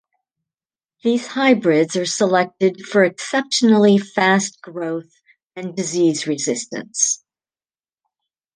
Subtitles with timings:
[1.03, 5.13] These hybrids are selected for exceptionally fast growth
[5.55, 7.23] and disease resistance.